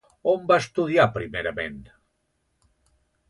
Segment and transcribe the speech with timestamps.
[0.29, 1.77] On va estudiar primerament?